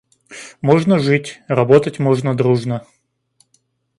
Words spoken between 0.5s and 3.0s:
Можно жить, работать можно дружно.